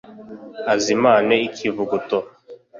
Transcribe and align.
azimane 0.73 1.35
ikivuguto. 1.47 2.17